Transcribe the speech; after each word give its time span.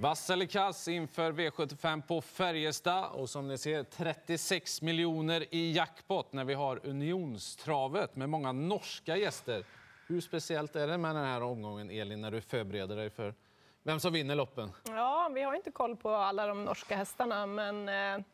Vass 0.00 0.30
eller 0.30 0.46
kass 0.46 0.88
inför 0.88 1.32
V75 1.32 2.02
på 2.02 2.20
Färjestad. 2.20 3.10
Och 3.12 3.30
som 3.30 3.48
ni 3.48 3.58
ser 3.58 3.82
36 3.82 4.82
miljoner 4.82 5.44
i 5.50 5.72
jackpot 5.72 6.32
när 6.32 6.44
vi 6.44 6.54
har 6.54 6.86
Unionstravet 6.86 8.16
med 8.16 8.28
många 8.28 8.52
norska 8.52 9.16
gäster. 9.16 9.64
Hur 10.06 10.20
speciellt 10.20 10.76
är 10.76 10.86
det 10.86 10.98
med 10.98 11.14
den 11.14 11.24
här 11.24 11.42
omgången, 11.42 11.90
Elin, 11.90 12.20
när 12.20 12.30
du 12.30 12.40
förbereder 12.40 12.96
dig 12.96 13.10
för 13.10 13.34
vem 13.82 14.00
som 14.00 14.12
vinner 14.12 14.34
loppen? 14.34 14.72
Ja, 14.86 15.30
vi 15.34 15.42
har 15.42 15.54
inte 15.54 15.70
koll 15.70 15.96
på 15.96 16.10
alla 16.10 16.46
de 16.46 16.64
norska 16.64 16.96
hästarna, 16.96 17.46
men 17.46 17.88
eh, 17.88 18.24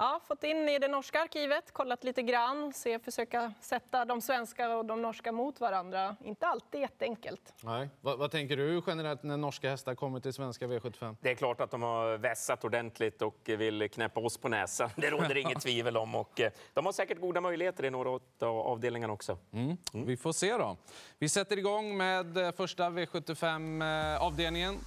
Ja, 0.00 0.20
fått 0.26 0.44
in 0.44 0.68
i 0.68 0.78
det 0.78 0.88
norska 0.88 1.20
arkivet, 1.20 1.72
kollat 1.72 2.04
lite 2.04 2.22
grann, 2.22 2.72
se, 2.72 2.98
försöka 2.98 3.52
sätta 3.60 4.04
de 4.04 4.20
svenska 4.20 4.76
och 4.76 4.84
de 4.84 5.02
norska 5.02 5.32
mot 5.32 5.60
varandra. 5.60 6.16
Inte 6.24 6.46
alltid 6.46 6.80
jätteenkelt. 6.80 7.54
Nej. 7.60 7.88
Vad, 8.00 8.18
vad 8.18 8.30
tänker 8.30 8.56
du 8.56 8.82
generellt 8.86 9.22
när 9.22 9.36
norska 9.36 9.70
hästar 9.70 9.94
kommer 9.94 10.20
till 10.20 10.32
svenska 10.32 10.66
V75? 10.66 11.16
Det 11.20 11.30
är 11.30 11.34
klart 11.34 11.60
att 11.60 11.70
de 11.70 11.82
har 11.82 12.18
vässat 12.18 12.64
ordentligt 12.64 13.22
och 13.22 13.36
vill 13.44 13.90
knäppa 13.90 14.20
oss 14.20 14.38
på 14.38 14.48
näsan. 14.48 14.90
Det 14.96 15.10
råder 15.10 15.36
inget 15.36 15.60
tvivel 15.62 15.96
om. 15.96 16.14
Och 16.14 16.40
eh, 16.40 16.52
de 16.74 16.86
har 16.86 16.92
säkert 16.92 17.20
goda 17.20 17.40
möjligheter 17.40 17.84
i 17.84 17.90
några 17.90 18.10
av 18.10 18.58
avdelningarna 18.58 19.12
också. 19.12 19.38
Mm. 19.52 19.76
Mm. 19.94 20.06
Vi 20.06 20.16
får 20.16 20.32
se 20.32 20.56
då. 20.56 20.76
Vi 21.18 21.28
sätter 21.28 21.56
igång 21.56 21.96
med 21.96 22.36
eh, 22.36 22.52
första 22.52 22.90
V75-avdelningen. 22.90 24.78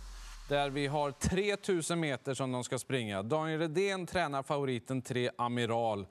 Där 0.50 0.70
vi 0.70 0.88
har 0.88 1.12
3000 1.12 2.00
meter 2.00 2.34
som 2.34 2.52
de 2.52 2.64
ska 2.64 2.80
springa. 2.80 3.24
Daniel 3.24 3.60
Redén 3.60 4.06
tränar 4.06 4.44
favoriten 4.44 5.02
3 5.02 5.30
Amiral 5.36 6.08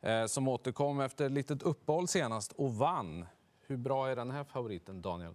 eh, 0.00 0.26
som 0.26 0.48
återkom 0.48 1.00
efter 1.00 1.26
ett 1.26 1.32
litet 1.32 1.62
uppehåll 1.62 2.08
senast 2.08 2.52
och 2.52 2.74
vann. 2.74 3.26
Hur 3.66 3.76
bra 3.76 4.08
är 4.08 4.16
den 4.16 4.30
här 4.30 4.44
favoriten, 4.44 5.02
Daniel? 5.02 5.34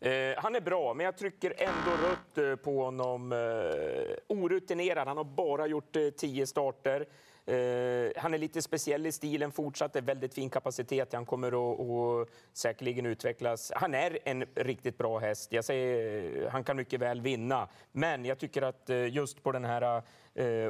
Eh, 0.00 0.10
han 0.36 0.54
är 0.54 0.60
bra, 0.60 0.94
men 0.94 1.04
jag 1.04 1.16
trycker 1.18 1.54
ändå 1.58 2.08
rött 2.08 2.38
eh, 2.38 2.56
på 2.56 2.84
honom. 2.84 3.32
Eh, 3.32 4.36
orutinerad, 4.36 5.08
han 5.08 5.16
har 5.16 5.24
bara 5.24 5.66
gjort 5.66 5.96
eh, 5.96 6.08
tio 6.08 6.46
starter. 6.46 7.06
Eh, 7.46 8.12
han 8.16 8.34
är 8.34 8.38
lite 8.38 8.62
speciell 8.62 9.06
i 9.06 9.12
stilen 9.12 9.52
fortsatt, 9.52 9.96
är 9.96 10.00
väldigt 10.00 10.34
fin 10.34 10.50
kapacitet. 10.50 11.12
Han 11.12 11.26
kommer 11.26 11.48
att, 11.48 11.80
att 11.80 12.28
säkerligen 12.52 13.06
utvecklas. 13.06 13.72
Han 13.74 13.94
är 13.94 14.18
en 14.24 14.44
riktigt 14.54 14.98
bra 14.98 15.18
häst. 15.18 15.52
Jag 15.52 15.64
säger, 15.64 16.44
eh, 16.44 16.50
han 16.50 16.64
kan 16.64 16.76
mycket 16.76 17.00
väl 17.00 17.20
vinna, 17.20 17.68
men 17.92 18.24
jag 18.24 18.38
tycker 18.38 18.62
att 18.62 18.90
eh, 18.90 19.06
just 19.06 19.42
på 19.42 19.52
den 19.52 19.64
här 19.64 20.02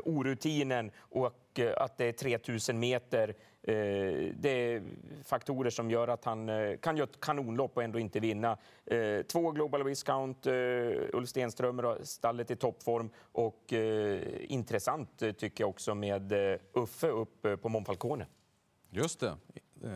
orutinen 0.04 0.90
och 0.98 1.60
att 1.76 1.98
det 1.98 2.04
är 2.04 2.12
3000 2.12 2.78
meter. 2.78 3.34
Eh, 3.62 3.74
det 4.34 4.50
är 4.50 4.82
faktorer 5.24 5.70
som 5.70 5.90
gör 5.90 6.08
att 6.08 6.24
han 6.24 6.48
eh, 6.48 6.76
kan 6.76 6.96
göra 6.96 7.08
ett 7.08 7.20
kanonlopp 7.20 7.76
och 7.76 7.82
ändå 7.82 7.98
inte 7.98 8.20
vinna. 8.20 8.56
Eh, 8.86 9.22
två 9.22 9.50
Global 9.50 9.84
Viscount, 9.84 10.50
eh, 10.50 10.56
Ulf 11.12 11.28
Stenströmer, 11.28 11.98
stallet 12.04 12.50
i 12.50 12.56
toppform 12.56 13.10
och 13.32 13.72
intressant 14.40 15.18
tycker 15.18 15.64
jag 15.64 15.70
också 15.70 15.94
med 15.94 16.32
Uffe 16.72 17.08
upp 17.08 17.46
på 17.62 17.68
Monfalcone. 17.68 18.26
Just 18.90 19.20
det, 19.20 19.36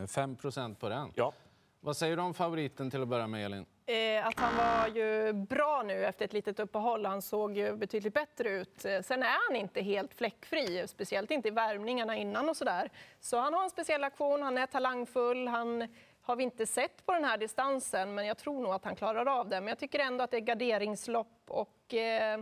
5 0.06 0.36
på 0.80 0.88
den. 0.88 1.10
Ja. 1.14 1.32
Vad 1.80 1.96
säger 1.96 2.16
du 2.16 2.22
om 2.22 2.34
favoriten 2.34 2.90
till 2.90 3.02
att 3.02 3.08
börja 3.08 3.26
med, 3.26 3.44
Elin? 3.44 3.66
Eh, 3.86 4.26
att 4.26 4.40
han 4.40 4.56
var 4.56 4.88
ju 4.88 5.32
bra 5.32 5.82
nu 5.86 6.04
efter 6.04 6.24
ett 6.24 6.32
litet 6.32 6.60
uppehåll. 6.60 7.06
Han 7.06 7.22
såg 7.22 7.56
ju 7.56 7.76
betydligt 7.76 8.14
bättre 8.14 8.48
ut. 8.48 8.84
Eh, 8.84 9.00
sen 9.00 9.22
är 9.22 9.48
han 9.48 9.56
inte 9.56 9.80
helt 9.80 10.14
fläckfri, 10.14 10.88
speciellt 10.88 11.30
inte 11.30 11.48
i 11.48 11.50
värmningarna 11.50 12.16
innan 12.16 12.48
och 12.48 12.56
sådär. 12.56 12.90
Så 13.20 13.38
han 13.38 13.54
har 13.54 13.64
en 13.64 13.70
speciell 13.70 14.04
aktion, 14.04 14.42
han 14.42 14.58
är 14.58 14.66
talangfull, 14.66 15.48
han 15.48 15.88
har 16.22 16.36
vi 16.36 16.44
inte 16.44 16.66
sett 16.66 17.06
på 17.06 17.12
den 17.12 17.24
här 17.24 17.38
distansen, 17.38 18.14
men 18.14 18.26
jag 18.26 18.38
tror 18.38 18.62
nog 18.62 18.72
att 18.72 18.84
han 18.84 18.96
klarar 18.96 19.26
av 19.26 19.48
det. 19.48 19.60
Men 19.60 19.68
jag 19.68 19.78
tycker 19.78 19.98
ändå 19.98 20.24
att 20.24 20.30
det 20.30 20.36
är 20.36 20.40
garderingslopp 20.40 21.42
och 21.48 21.94
eh, 21.94 22.40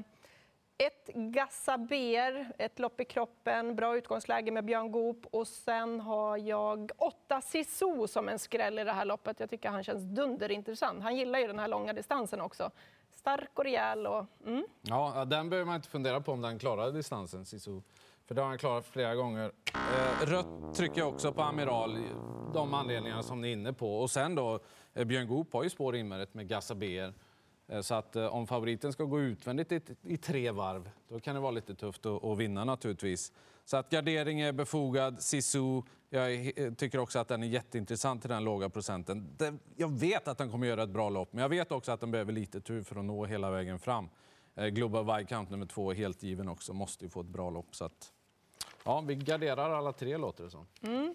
ett 0.87 1.11
Gassaber, 1.15 2.53
ett 2.59 2.79
lopp 2.79 3.01
i 3.01 3.05
kroppen, 3.05 3.77
bra 3.77 3.97
utgångsläge 3.97 4.51
med 4.51 4.65
Björn 4.65 4.93
Goop 4.93 5.27
och 5.31 5.49
sen 5.49 6.01
har 6.01 6.37
jag 6.37 6.91
åtta 6.97 7.41
Sisu 7.41 8.07
som 8.07 8.29
en 8.29 8.39
skräll 8.39 8.79
i 8.79 8.85
det 8.85 8.93
här 8.93 9.05
loppet. 9.05 9.41
Jag 9.41 9.51
tycker 9.51 9.69
han 9.69 9.85
känns 9.85 10.03
dunderintressant. 10.03 11.03
Han 11.03 11.17
gillar 11.17 11.39
ju 11.39 11.47
den 11.47 11.59
här 11.59 11.69
långa 11.69 11.93
distansen 11.93 12.41
också. 12.41 12.71
Stark 13.11 13.51
och 13.55 13.65
rejäl 13.65 14.07
och... 14.07 14.27
Mm. 14.47 14.65
Ja, 14.83 15.25
den 15.25 15.51
behöver 15.51 15.67
man 15.67 15.77
inte 15.77 15.89
fundera 15.89 16.21
på 16.21 16.33
om 16.33 16.41
den 16.41 16.59
klarar 16.59 16.93
distansen, 16.93 17.45
Sisu. 17.45 17.81
För 18.27 18.35
det 18.35 18.41
har 18.41 18.49
han 18.49 18.59
klarat 18.59 18.87
flera 18.87 19.15
gånger. 19.15 19.53
Eh, 19.75 20.27
rött 20.27 20.75
trycker 20.75 20.99
jag 20.99 21.09
också 21.09 21.33
på 21.33 21.43
Amiral, 21.43 21.99
de 22.55 22.75
anledningarna 22.75 23.23
som 23.23 23.41
ni 23.41 23.49
är 23.49 23.53
inne 23.53 23.73
på. 23.73 24.01
Och 24.01 24.11
sen 24.11 24.35
då, 24.35 24.61
eh, 24.95 25.05
Björn 25.05 25.29
Goop 25.29 25.53
har 25.53 25.63
ju 25.63 25.71
spår 25.71 25.97
invärdet 25.97 26.35
med 26.35 26.49
Gassaber. 26.49 27.15
Eh, 27.69 27.81
så 27.81 27.95
att 27.95 28.17
eh, 28.17 28.27
om 28.27 28.47
favoriten 28.47 28.93
ska 28.93 29.05
gå 29.05 29.21
utvändigt 29.21 29.73
i, 29.73 29.81
i 30.03 30.17
tre 30.17 30.51
varv, 30.51 30.91
då 31.09 31.21
kan 31.21 31.35
det 31.35 31.41
vara 31.41 31.51
lite 31.51 31.75
tufft 31.75 32.07
att, 32.07 32.25
att 32.25 32.39
vinna 32.39 32.65
naturligtvis. 32.65 33.33
Så 33.65 33.77
att 33.77 33.91
gardering 33.91 34.41
är 34.41 34.53
befogad. 34.53 35.23
Sisu, 35.23 35.83
jag 36.11 36.59
eh, 36.59 36.75
tycker 36.75 36.99
också 36.99 37.19
att 37.19 37.29
den 37.29 37.43
är 37.43 37.47
jätteintressant 37.47 38.21
till 38.21 38.31
den 38.31 38.45
låga 38.45 38.69
procenten. 38.69 39.37
jag 39.77 39.93
vet 39.99 40.29
att 40.29 40.39
den 40.39 40.51
kommer 40.51 40.67
göra 40.67 40.83
ett 40.83 40.91
bra 40.91 41.11
lopp, 41.11 41.33
men 41.33 41.43
jag 41.43 41.49
vet 41.49 41.73
också 41.73 41.93
att 41.93 42.01
den 42.01 42.11
behöver 42.11 42.33
lite 42.33 42.61
tur 42.61 42.83
för 42.83 42.97
att 42.97 43.05
nå 43.05 43.25
hela 43.25 43.51
vägen 43.51 43.79
fram. 43.79 44.09
Global 44.55 45.19
Viscount 45.19 45.51
nummer 45.51 45.67
två 45.67 45.91
är 45.91 45.95
helt 45.95 46.23
given 46.23 46.49
också, 46.49 46.73
måste 46.73 47.05
ju 47.05 47.11
få 47.11 47.21
ett 47.21 47.27
bra 47.27 47.51
lopp. 47.51 47.75
Så 47.77 47.85
att, 47.85 48.13
ja, 48.85 49.01
vi 49.01 49.15
garderar 49.15 49.71
alla 49.71 49.93
tre 49.93 50.17
låter 50.17 50.45
det 50.45 50.51
som. 50.51 50.67
Mm. 50.83 51.15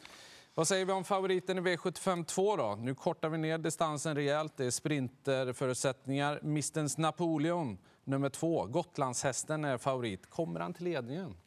Vad 0.57 0.67
säger 0.67 0.85
vi 0.85 0.91
om 0.91 1.03
favoriten 1.03 1.57
i 1.57 1.61
V75 1.61 2.23
2 2.23 2.55
då? 2.55 2.75
Nu 2.79 2.95
kortar 2.95 3.29
vi 3.29 3.37
ner 3.37 3.57
distansen 3.57 4.15
rejält. 4.15 4.57
Det 4.57 4.65
är 4.65 4.71
sprinterförutsättningar. 4.71 6.39
Mistens 6.43 6.97
Napoleon, 6.97 7.77
nummer 8.03 8.29
två. 8.29 8.65
Gotlandshästen 8.65 9.65
är 9.65 9.77
favorit. 9.77 10.29
Kommer 10.29 10.59
han 10.59 10.73
till 10.73 10.83
ledningen? 10.83 11.37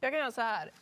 Jag 0.00 0.12
kan 0.12 0.20
göra 0.20 0.32
så 0.32 0.40
här. 0.40 0.72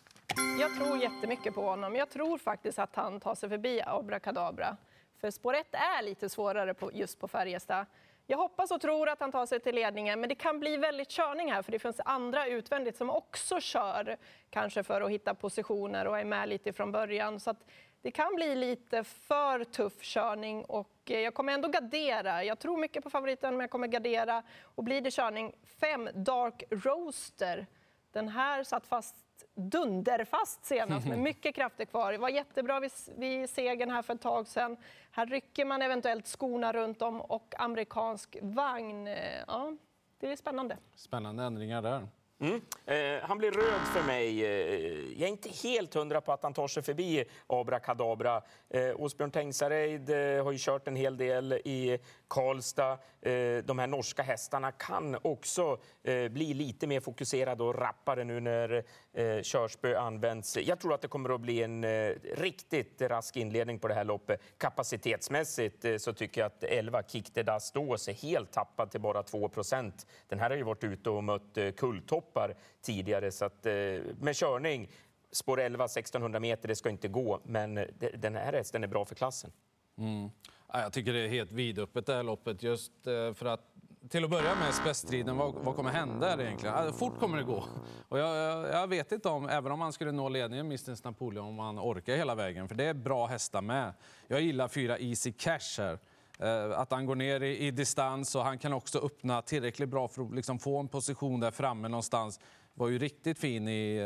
Jag 0.61 0.77
tror 0.77 0.99
jättemycket 0.99 1.55
på 1.55 1.63
honom. 1.63 1.95
Jag 1.95 2.11
tror 2.11 2.39
faktiskt 2.39 2.79
att 2.79 2.97
han 2.97 3.21
tar 3.21 3.35
sig 3.35 3.49
förbi 3.49 3.83
Abrakadabra. 3.87 4.77
För 5.21 5.31
spår 5.31 5.55
1 5.55 5.67
är 5.73 6.03
lite 6.03 6.29
svårare 6.29 6.75
på, 6.75 6.93
just 6.93 7.21
på 7.21 7.29
Färjestad. 7.29 7.87
Jag 8.31 8.39
hoppas 8.39 8.71
och 8.71 8.81
tror 8.81 9.09
att 9.09 9.21
han 9.21 9.33
tar 9.33 9.47
sig 9.47 9.61
till 9.61 9.75
ledningen, 9.75 10.21
men 10.21 10.29
det 10.29 10.35
kan 10.35 10.61
bli 10.61 10.77
väldigt 10.77 11.09
körning 11.09 11.53
här 11.53 11.63
för 11.63 11.73
det 11.73 11.79
finns 11.79 12.01
andra 12.05 12.47
utvändigt 12.47 12.97
som 12.97 13.11
också 13.11 13.61
kör, 13.61 14.17
kanske 14.51 14.83
för 14.83 15.01
att 15.01 15.11
hitta 15.11 15.35
positioner 15.35 16.07
och 16.07 16.19
är 16.19 16.25
med 16.25 16.49
lite 16.49 16.73
från 16.73 16.93
början. 16.93 17.41
Så 17.41 17.55
det 18.03 18.11
kan 18.11 18.35
bli 18.35 18.55
lite 18.55 19.05
för 19.05 19.65
tuff 19.65 20.03
körning 20.03 20.65
och 20.65 20.91
eh, 21.07 21.21
jag 21.21 21.35
kommer 21.35 21.53
ändå 21.53 21.69
gardera. 21.69 22.45
Jag 22.45 22.59
tror 22.59 22.79
mycket 22.79 23.05
på 23.05 23.11
favoriten, 23.11 23.55
men 23.55 23.61
jag 23.61 23.71
kommer 23.71 23.89
gardera. 23.89 24.43
Och 24.63 24.85
blir 24.85 25.01
det 25.01 25.11
körning, 25.11 25.53
fem 25.81 26.09
Dark 26.15 26.63
Roaster. 26.71 27.67
Den 28.13 28.29
här 28.29 28.65
satt 28.65 28.87
fast 28.87 29.17
dunderfast 29.55 30.65
senast 30.65 31.07
med 31.07 31.19
mycket 31.29 31.55
krafter 31.55 31.85
kvar. 31.85 32.13
Det 32.13 32.19
var 32.19 32.29
jättebra 32.29 32.81
vid, 32.81 32.93
vid 33.17 33.51
segern 33.51 33.91
här 33.91 34.03
för 34.03 34.15
ett 34.15 34.21
tag 34.21 34.47
sedan. 34.47 34.77
Här 35.11 35.27
rycker 35.27 35.65
man 35.65 35.83
eventuellt 35.83 36.27
skorna 36.27 36.73
runt 36.73 37.03
om 37.03 37.21
och 37.21 37.55
amerikansk 37.59 38.37
vagn. 38.43 39.07
Ja, 39.47 39.77
det 40.21 40.33
är 40.33 40.37
spännande. 40.37 40.77
Spännande 40.95 41.43
ändringar 41.45 41.83
där. 41.83 42.09
Mm. 42.41 42.61
Eh, 42.87 43.23
han 43.23 43.39
blir 43.39 43.51
röd 43.51 43.81
för 43.95 44.03
mig. 44.03 44.45
Eh, 44.45 45.21
jag 45.21 45.23
är 45.23 45.33
inte 45.33 45.49
helt 45.49 45.95
hundra 45.95 46.21
på 46.21 46.33
att 46.33 46.43
han 46.43 46.55
tar 46.55 46.69
sig 46.69 46.83
förbi 46.83 47.25
Abrakadabra. 47.47 48.43
Eh, 48.71 49.01
Åsbjörn 49.01 49.31
Tengsareid 49.31 50.11
eh, 50.11 50.45
har 50.45 50.53
ju 50.53 50.59
kört 50.61 50.89
en 50.89 50.97
hel 50.97 51.17
del 51.17 51.53
i 51.53 51.99
Karlstad. 52.29 52.93
Eh, 53.21 53.65
de 53.65 53.79
här 53.79 53.87
norska 53.87 54.23
hästarna 54.23 54.73
kan 54.73 55.17
också 55.23 55.79
eh, 56.03 56.29
bli 56.29 56.55
lite 56.55 56.87
mer 56.87 57.01
fokuserade 57.01 57.63
och 57.63 57.79
rappare 57.79 58.25
nu 58.25 58.41
när 58.41 58.85
eh, 59.13 59.43
körspö 59.43 59.99
används. 59.99 60.57
Jag 60.57 60.81
tror 60.81 60.95
att 60.95 61.01
det 61.01 61.09
kommer 61.09 61.35
att 61.35 61.41
bli 61.41 61.63
en 61.63 61.85
eh, 61.85 62.13
riktigt 62.35 63.03
rask 63.03 63.37
inledning 63.37 63.79
på 63.79 63.89
det 63.89 63.95
här 63.95 64.05
loppet. 64.05 64.41
Kapacitetsmässigt 64.59 65.85
eh, 65.85 65.97
så 65.97 66.13
tycker 66.13 66.41
jag 66.41 66.47
att 66.47 66.65
11 66.65 67.03
Kick 67.03 67.35
the 67.35 67.43
Dust 67.43 67.77
är 67.77 68.23
helt 68.23 68.53
tappad 68.53 68.91
till 68.91 69.01
bara 69.01 69.23
2% 69.23 70.07
Den 70.29 70.39
här 70.39 70.51
har 70.51 70.57
ju 70.57 70.63
varit 70.63 70.85
ute 70.85 71.11
och 71.11 71.25
mött 71.25 71.57
eh, 71.57 71.71
kulltoppar 71.71 72.55
tidigare, 72.83 73.33
så 73.33 73.45
att, 73.45 73.67
eh, 73.67 73.73
med 74.21 74.37
körning 74.37 74.89
Spår 75.33 75.61
11, 75.61 75.85
1600 75.85 76.41
meter, 76.41 76.69
det 76.69 76.77
ska 76.77 76.91
inte 76.91 77.09
gå, 77.09 77.41
men 77.45 77.79
eh, 77.79 77.87
den 78.19 78.35
här 78.35 78.53
hästen 78.53 78.85
är 78.85 78.89
bra 78.89 79.05
för 79.05 79.15
klassen. 79.15 79.53
Mm. 79.99 80.31
Jag 80.73 80.93
tycker 80.93 81.13
det 81.13 81.19
är 81.21 81.29
helt 81.29 81.53
vidöppet 81.53 82.07
det 82.07 82.15
här 82.15 82.23
loppet. 82.23 82.63
Just 82.63 83.07
eh, 83.07 83.35
för 83.35 83.47
att 83.47 83.70
till 84.09 84.25
att 84.25 84.31
börja 84.31 84.55
med 84.55 84.75
spetsstriden, 84.75 85.37
vad, 85.37 85.55
vad 85.55 85.77
kommer 85.77 85.91
hända 85.91 86.43
egentligen? 86.43 86.93
Fort 86.93 87.19
kommer 87.19 87.37
det 87.39 87.45
gå. 87.45 87.65
Och 88.09 88.19
jag, 88.19 88.37
jag, 88.37 88.83
jag, 88.83 88.87
vet 88.87 89.13
inte 89.13 89.29
om, 89.29 89.49
även 89.49 89.73
om 89.73 89.81
han 89.81 89.93
skulle 89.93 90.13
nå 90.13 90.29
ledningen, 90.29 90.69
Mistens 90.69 91.05
Napoleon, 91.05 91.47
om 91.47 91.59
han 91.59 91.79
orkar 91.79 92.17
hela 92.17 92.35
vägen. 92.35 92.69
För 92.69 92.75
det 92.75 92.85
är 92.85 92.95
bra 92.95 93.27
hästar 93.27 93.63
med. 93.63 93.93
Jag 94.27 94.41
gillar 94.41 94.69
fyra 94.69 94.99
Easy 94.99 95.33
Cash 95.33 95.79
här. 95.79 95.99
Eh, 96.39 96.79
att 96.79 96.91
han 96.93 97.07
går 97.07 97.15
ner 97.15 97.41
i, 97.41 97.59
i, 97.67 97.71
distans 97.71 98.35
och 98.35 98.45
han 98.45 98.59
kan 98.59 98.73
också 98.73 98.99
öppna 98.99 99.43
tillräckligt 99.43 99.89
bra 99.89 100.09
för 100.09 100.23
att 100.23 100.35
liksom 100.35 100.59
få 100.59 100.79
en 100.79 100.89
position 100.89 101.41
där 101.41 101.51
framme 101.51 101.89
någonstans. 101.89 102.41
Var 102.75 102.89
ju 102.89 102.99
riktigt 102.99 103.39
fin 103.39 103.69
i 103.69 103.97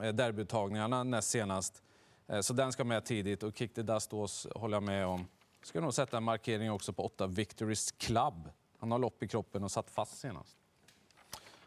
eh, 0.00 0.12
derbyuttagningarna 0.12 1.04
näst 1.04 1.30
senast. 1.30 1.82
Eh, 2.26 2.40
så 2.40 2.52
den 2.52 2.72
ska 2.72 2.84
med 2.84 3.04
tidigt 3.04 3.42
och 3.42 3.56
Kick 3.56 3.74
the 3.74 3.82
Dust 3.82 4.12
håller 4.54 4.76
jag 4.76 4.82
med 4.82 5.06
om. 5.06 5.26
Ska 5.62 5.80
nog 5.80 5.94
sätta 5.94 6.16
en 6.16 6.22
markering 6.22 6.72
också 6.72 6.92
på 6.92 7.04
8 7.04 7.26
Victories 7.26 7.92
Club. 7.92 8.48
Han 8.84 8.90
har 8.90 8.98
lopp 8.98 9.22
i 9.22 9.28
kroppen 9.28 9.64
och 9.64 9.70
satt 9.70 9.90
fast 9.90 10.18
senast. 10.18 10.56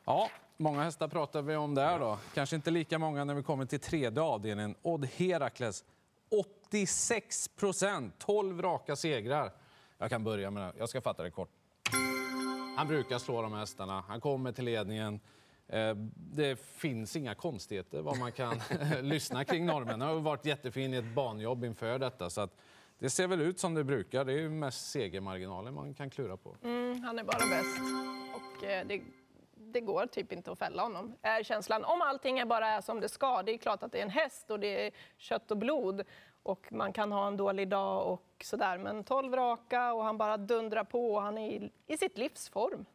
Ja, 0.05 0.29
många 0.57 0.83
hästar 0.83 1.07
pratar 1.07 1.41
vi 1.41 1.55
om 1.55 1.75
där 1.75 1.99
då. 1.99 2.17
Kanske 2.33 2.55
inte 2.55 2.71
lika 2.71 2.99
många 2.99 3.23
när 3.23 3.33
vi 3.33 3.43
kommer 3.43 3.65
till 3.65 3.79
tredje 3.79 4.21
avdelningen. 4.21 4.75
Odd 4.81 5.05
Herakles 5.05 5.83
86 6.69 7.47
procent, 7.47 8.13
12 8.17 8.61
raka 8.61 8.95
segrar. 8.95 9.51
Jag 9.97 10.09
kan 10.09 10.23
börja 10.23 10.51
med 10.51 10.63
det. 10.63 10.73
Jag 10.79 10.89
ska 10.89 11.01
fatta 11.01 11.23
det 11.23 11.31
kort. 11.31 11.49
Han 12.77 12.87
brukar 12.87 13.19
slå 13.19 13.41
de 13.41 13.53
hästarna. 13.53 14.03
Han 14.07 14.21
kommer 14.21 14.51
till 14.51 14.65
ledningen. 14.65 15.19
Eh, 15.67 15.95
det 16.15 16.59
finns 16.59 17.15
inga 17.15 17.35
konstigheter 17.35 18.01
vad 18.01 18.17
man 18.17 18.31
kan 18.31 18.61
eh, 18.69 19.01
lyssna 19.01 19.45
kring 19.45 19.65
norrmännen. 19.65 20.01
Han 20.01 20.15
har 20.15 20.21
varit 20.21 20.45
jättefin 20.45 20.93
i 20.93 20.97
ett 20.97 21.15
banjobb 21.15 21.65
inför 21.65 21.99
detta. 21.99 22.29
Så 22.29 22.41
att 22.41 22.57
det 22.99 23.09
ser 23.09 23.27
väl 23.27 23.41
ut 23.41 23.59
som 23.59 23.73
det 23.73 23.83
brukar. 23.83 24.25
Det 24.25 24.33
är 24.33 24.38
ju 24.38 24.49
mest 24.49 24.91
segermarginalen 24.91 25.73
man 25.73 25.94
kan 25.94 26.09
klura 26.09 26.38
på. 26.38 26.55
Mm, 26.63 27.03
han 27.03 27.19
är 27.19 27.23
bara 27.23 27.38
bäst. 27.49 27.77
Och 28.35 28.63
eh, 28.63 28.88
det, 28.88 29.01
det 29.55 29.81
går 29.81 30.05
typ 30.05 30.31
inte 30.31 30.51
att 30.51 30.59
fälla 30.59 30.83
honom, 30.83 31.15
är 31.21 31.44
känslan. 31.44 31.83
Om 31.83 32.01
allting 32.01 32.39
är 32.39 32.45
bara 32.45 32.67
är 32.67 32.81
som 32.81 32.99
det 32.99 33.09
ska. 33.09 33.44
Det 33.44 33.53
är 33.53 33.57
klart 33.57 33.83
att 33.83 33.91
det 33.91 33.99
är 33.99 34.03
en 34.03 34.09
häst 34.09 34.51
och 34.51 34.59
det 34.59 34.85
är 34.85 34.91
kött 35.17 35.51
och 35.51 35.57
blod 35.57 36.03
och 36.44 36.67
man 36.71 36.94
kan 36.94 37.11
ha 37.11 37.27
en 37.27 37.38
dålig 37.38 37.67
dag 37.67 38.13
och 38.13 38.44
sådär. 38.44 38.77
Men 38.77 39.03
12 39.03 39.33
raka 39.35 39.93
och 39.93 40.03
han 40.03 40.17
bara 40.17 40.38
dundrar 40.38 40.83
på 40.83 41.13
och 41.13 41.21
han 41.21 41.38
är 41.38 41.51
i, 41.51 41.71
i 41.88 41.97
sitt 41.97 42.17
livsform. 42.17 42.85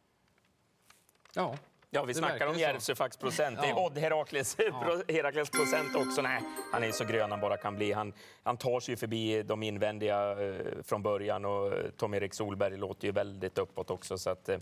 Ja, 1.33 1.57
Ja, 1.93 2.03
vi 2.03 2.13
Det 2.13 2.19
snackar 2.19 2.33
om 2.33 2.39
verkar 2.39 2.53
så. 2.53 2.59
Järvsöfacks 2.59 3.17
procent. 3.17 3.57
Det 3.61 3.67
är 3.67 3.69
Ja. 3.69 3.85
Odd 3.85 3.97
Herakles, 3.97 4.57
Herakles 5.07 5.49
procent 5.49 5.95
också. 5.95 6.21
Nej, 6.21 6.41
han 6.71 6.83
är 6.83 6.91
så 6.91 7.05
grön 7.05 7.31
han 7.31 7.39
bara 7.39 7.57
kan 7.57 7.75
bli. 7.75 7.91
Han, 7.91 8.13
han 8.43 8.57
tar 8.57 8.79
sig 8.79 8.91
ju 8.91 8.97
förbi 8.97 9.43
de 9.43 9.63
invändiga 9.63 10.31
eh, 10.31 10.55
från 10.83 11.03
början 11.03 11.45
och 11.45 11.73
eh, 11.73 11.89
Tom-Erik 11.97 12.33
Solberg 12.33 12.77
låter 12.77 13.05
ju 13.07 13.11
väldigt 13.11 13.57
uppåt 13.57 13.89
också. 13.89 14.17
Så 14.17 14.29
att, 14.29 14.49
eh, 14.49 14.57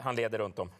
han 0.00 0.16
leder 0.16 0.38
runt 0.38 0.58
om. 0.58 0.70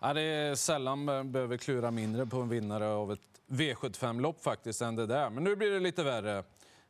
Ja, 0.00 0.12
det 0.14 0.20
är 0.22 0.54
sällan 0.54 1.04
man 1.04 1.32
behöver 1.32 1.56
klura 1.56 1.90
mindre 1.90 2.26
på 2.26 2.36
en 2.36 2.48
vinnare 2.48 2.86
av 2.86 3.12
ett 3.12 3.20
V75-lopp 3.46 4.42
faktiskt 4.42 4.82
än 4.82 4.96
det 4.96 5.06
där. 5.06 5.30
Men 5.30 5.44
nu 5.44 5.56
blir 5.56 5.70
det 5.70 5.80
lite 5.80 6.02
värre. 6.02 6.44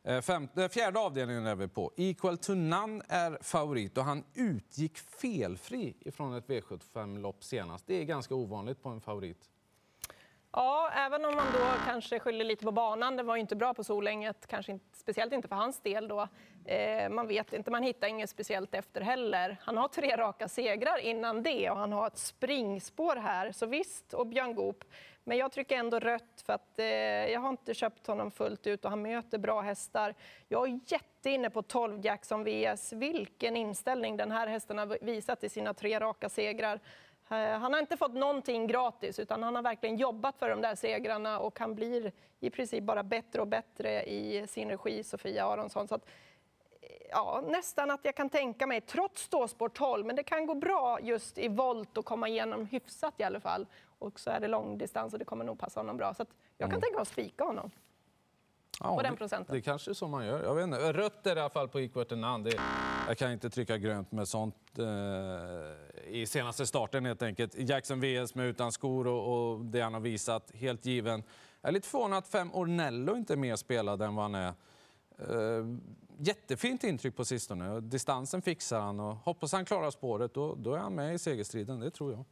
Eh, 0.07 0.21
Femte, 0.21 0.63
eh, 0.63 0.69
fjärde 0.69 0.99
avdelningen 0.99 1.45
är 1.45 1.55
vi 1.55 1.67
på. 1.67 1.91
Equal 1.97 2.37
to 2.37 2.53
None 2.53 3.03
är 3.09 3.37
favorit 3.41 3.97
och 3.97 4.03
han 4.03 4.23
utgick 4.33 4.97
felfri 4.97 5.95
ifrån 5.99 6.35
ett 6.35 6.47
V75-lopp 6.47 7.43
senast. 7.43 7.87
Det 7.87 7.93
är 7.95 8.03
ganska 8.03 8.35
ovanligt 8.35 8.83
på 8.83 8.89
en 8.89 9.01
favorit. 9.01 9.49
Ja, 10.51 10.91
även 10.93 11.25
om 11.25 11.35
man 11.35 11.45
då 11.53 11.65
kanske 11.85 12.19
skyller 12.19 12.45
lite 12.45 12.65
på 12.65 12.71
banan. 12.71 13.15
Det 13.15 13.23
var 13.23 13.35
ju 13.35 13.41
inte 13.41 13.55
bra 13.55 13.73
på 13.73 13.83
Solänget, 13.83 14.47
kanske 14.47 14.71
inte, 14.71 14.97
speciellt 14.97 15.33
inte 15.33 15.47
för 15.47 15.55
hans 15.55 15.79
del 15.79 16.07
då. 16.07 16.27
Eh, 16.65 17.09
man 17.09 17.27
vet 17.27 17.53
inte, 17.53 17.71
man 17.71 17.83
hittar 17.83 18.07
inget 18.07 18.29
speciellt 18.29 18.73
efter 18.73 19.01
heller. 19.01 19.57
Han 19.61 19.77
har 19.77 19.87
tre 19.87 20.17
raka 20.17 20.47
segrar 20.47 20.97
innan 20.97 21.43
det 21.43 21.69
och 21.69 21.77
han 21.77 21.91
har 21.91 22.07
ett 22.07 22.17
springspår 22.17 23.15
här. 23.15 23.51
Så 23.51 23.65
visst, 23.65 24.13
och 24.13 24.27
Björn 24.27 24.55
Goop. 24.55 24.83
Men 25.27 25.37
jag 25.37 25.51
trycker 25.51 25.77
ändå 25.77 25.99
rött 25.99 26.43
för 26.45 26.53
att 26.53 26.79
eh, 26.79 26.85
jag 26.85 27.39
har 27.39 27.49
inte 27.49 27.73
köpt 27.73 28.07
honom 28.07 28.31
fullt 28.31 28.67
ut 28.67 28.85
och 28.85 28.89
han 28.91 29.01
möter 29.01 29.37
bra 29.37 29.61
hästar. 29.61 30.15
Jag 30.47 30.69
är 30.69 30.79
jätteinne 30.87 31.49
på 31.49 31.61
12 31.61 32.05
Jackson 32.05 32.43
VS. 32.43 32.93
Vilken 32.93 33.57
inställning 33.57 34.17
den 34.17 34.31
här 34.31 34.47
hästen 34.47 34.77
har 34.77 34.97
visat 35.01 35.43
i 35.43 35.49
sina 35.49 35.73
tre 35.73 35.99
raka 35.99 36.29
segrar. 36.29 36.79
Eh, 37.29 37.37
Han 37.59 37.73
har 37.73 37.79
inte 37.79 37.97
fått 37.97 38.13
någonting 38.13 38.67
gratis 38.67 39.19
utan 39.19 39.43
han 39.43 39.55
har 39.55 39.63
verkligen 39.63 39.97
jobbat 39.97 40.39
för 40.39 40.49
de 40.49 40.61
där 40.61 40.75
segrarna 40.75 41.39
och 41.39 41.59
han 41.59 41.75
blir 41.75 42.11
i 42.39 42.49
princip 42.49 42.83
bara 42.83 43.03
bättre 43.03 43.41
och 43.41 43.47
bättre 43.47 44.03
i 44.03 44.47
sin 44.47 44.69
regi, 44.69 45.03
Sofia 45.03 45.45
Aronsson. 45.45 45.87
Så 45.87 45.95
att, 45.95 46.05
eh, 46.81 46.89
ja, 47.09 47.43
nästan 47.47 47.91
att 47.91 48.05
jag 48.05 48.15
kan 48.15 48.29
tänka 48.29 48.67
mig, 48.67 48.81
trots 48.81 49.21
ståspår 49.21 49.69
12, 49.69 50.05
men 50.05 50.15
det 50.15 50.23
kan 50.23 50.45
gå 50.45 50.55
bra 50.55 50.99
just 51.01 51.37
i 51.37 51.47
volt 51.47 51.97
och 51.97 52.05
komma 52.05 52.27
igenom 52.27 52.65
hyfsat 52.65 53.13
i 53.17 53.23
alla 53.23 53.39
fall. 53.39 53.67
Och 53.99 54.19
så 54.19 54.29
är 54.29 54.39
det 54.39 54.47
långdistans 54.47 55.13
och 55.13 55.19
det 55.19 55.25
kommer 55.25 55.45
nog 55.45 55.59
passa 55.59 55.79
honom 55.79 55.97
bra. 55.97 56.13
Så 56.13 56.25
jag 56.57 56.71
kan 56.71 56.81
tänka 56.81 56.95
mig 56.95 57.01
att 57.01 57.07
spika 57.07 57.43
honom. 57.43 57.71
Ja, 58.79 58.95
På 58.95 59.01
den 59.01 59.11
det- 59.11 59.17
procenten. 59.17 59.55
Det 59.55 59.61
kanske 59.61 59.91
är 59.91 59.93
så 59.93 60.07
man 60.07 60.25
gör. 60.25 60.43
Jag 60.43 60.55
vet 60.55 60.63
inte. 60.63 60.93
Rött 60.93 61.27
är 61.27 61.35
det 61.35 61.39
i 61.39 61.41
alla 61.41 61.49
fall 61.49 61.67
på. 61.67 61.77
Det, 61.79 62.57
jag 63.07 63.17
kan 63.17 63.31
inte 63.31 63.49
trycka 63.49 63.77
grönt 63.77 64.11
med 64.11 64.27
sånt 64.27 64.55
eh, 64.79 64.85
i 66.07 66.25
senaste 66.27 66.65
starten 66.67 67.05
helt 67.05 67.21
enkelt. 67.21 67.55
Jackson 67.55 67.99
VS 68.01 68.35
med 68.35 68.45
utan 68.47 68.71
skor 68.71 69.07
och, 69.07 69.51
och 69.53 69.65
det 69.65 69.81
han 69.81 69.93
har 69.93 70.01
visat, 70.01 70.51
helt 70.55 70.85
given. 70.85 71.23
Jag 71.61 71.69
är 71.69 71.73
lite 71.73 71.87
förvånad 71.87 72.17
att 72.17 72.27
fem 72.27 72.49
Ornello 72.53 73.15
inte 73.15 73.33
är 73.33 73.37
mer 73.37 73.55
spelad 73.55 74.01
än 74.01 74.15
vad 74.15 74.25
han 74.25 74.35
är. 74.35 74.53
Eh, 75.19 75.65
jättefint 76.17 76.83
intryck 76.83 77.15
på 77.15 77.25
sistone. 77.25 77.79
Distansen 77.79 78.41
fixar 78.41 78.79
han 78.79 78.99
och 78.99 79.15
hoppas 79.15 79.51
han 79.51 79.65
klarar 79.65 79.91
spåret. 79.91 80.33
Då, 80.33 80.55
då 80.55 80.73
är 80.73 80.77
han 80.79 80.95
med 80.95 81.13
i 81.15 81.19
segerstriden, 81.19 81.79
det 81.79 81.91
tror 81.91 82.11
jag. 82.11 82.25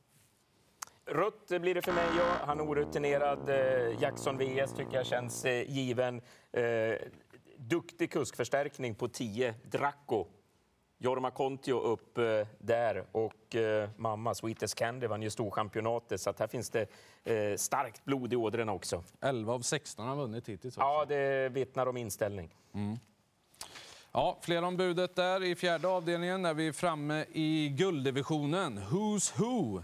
Rött 1.05 1.47
blir 1.47 1.75
det 1.75 1.81
för 1.81 1.93
mig. 1.93 2.07
Ja. 2.17 2.45
Han 2.45 2.59
är 2.59 2.63
orutinerad. 2.63 3.49
Eh, 3.49 4.01
Jackson 4.01 4.37
VS 4.37 4.73
tycker 4.73 4.93
jag 4.93 5.05
känns 5.05 5.45
eh, 5.45 5.69
given. 5.71 6.21
Eh, 6.51 6.95
duktig 7.57 8.11
kuskförstärkning 8.11 8.95
på 8.95 9.07
10, 9.07 9.55
Draco. 9.63 10.25
Jorma 10.97 11.31
Kontio 11.31 11.79
upp 11.79 12.19
där 12.57 13.05
och 13.11 13.55
mamma 13.95 14.35
Sweetest 14.35 14.75
Candy 14.75 15.07
vann 15.07 15.21
ju 15.21 15.29
storchampionatet 15.29 16.21
så 16.21 16.29
att 16.29 16.39
här 16.39 16.47
finns 16.47 16.69
det 16.69 16.89
starkt 17.59 18.05
blod 18.05 18.33
i 18.33 18.35
ådrorna 18.35 18.73
också. 18.73 19.03
11 19.21 19.53
av 19.53 19.59
16 19.59 20.07
har 20.07 20.15
vunnit 20.15 20.49
hittills. 20.49 20.77
Också. 20.77 20.87
Ja, 20.87 21.05
det 21.05 21.49
vittnar 21.49 21.85
om 21.85 21.97
inställning. 21.97 22.55
Ja, 24.11 24.37
fler 24.41 24.61
om 24.61 24.77
budet 24.77 25.15
där. 25.15 25.43
I 25.43 25.55
fjärde 25.55 25.87
avdelningen 25.87 26.45
är 26.45 26.53
vi 26.53 26.73
framme 26.73 27.25
i 27.31 27.69
gulddivisionen. 27.69 28.79
Who's 28.79 29.39
Who? 29.39 29.83